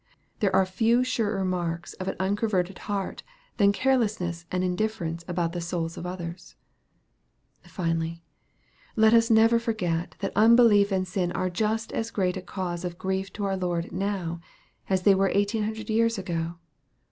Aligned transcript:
There 0.39 0.55
are 0.55 0.65
few 0.65 1.03
surer 1.03 1.45
marks 1.45 1.93
of 1.93 2.07
an 2.07 2.15
unconverted 2.19 2.79
heart, 2.89 3.21
than 3.57 3.71
carelessness 3.71 4.47
and 4.51 4.63
indifference 4.63 5.23
about 5.27 5.53
the 5.53 5.61
souls 5.61 5.95
of 5.95 6.07
others. 6.07 6.55
Finally, 7.61 8.23
let 8.95 9.13
us 9.13 9.29
never 9.29 9.59
forget 9.59 10.15
that 10.17 10.31
unbelief 10.35 10.91
and 10.91 11.07
sin 11.07 11.31
are 11.33 11.51
just 11.51 11.91
as 11.93 12.09
great 12.09 12.35
a 12.35 12.41
cause 12.41 12.83
of 12.83 12.97
grief 12.97 13.31
to 13.33 13.45
our 13.45 13.55
Lord 13.55 13.91
now, 13.91 14.41
as 14.89 15.03
they 15.03 15.13
were 15.13 15.29
eighteen 15.31 15.65
hundred 15.65 15.87
years 15.87 16.17
ago. 16.17 16.55